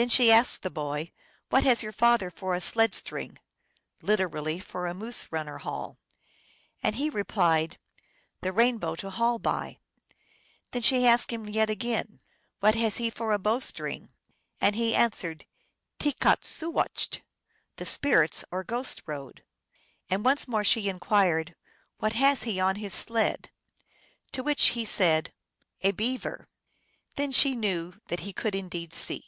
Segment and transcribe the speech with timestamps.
[0.00, 1.10] Then she asked the boy,
[1.50, 3.36] What has your father for a sled string?
[4.00, 5.98] (literally for a moose runner haul).
[6.84, 7.78] And he replied,
[8.42, 9.80] The rainbow to haul by.
[10.70, 14.10] Then she asked him yet again, * "What has he for a bow string?
[14.60, 17.22] And he answered, * Ke taksoo wowcht
[17.74, 19.42] The Spirits or Ghosts Road.
[20.08, 21.56] And once more she inquired,
[21.98, 23.50] What has he on his sled?
[24.30, 26.46] To which he said, * A beaver.
[27.16, 29.24] Then she knew that he could indeed see."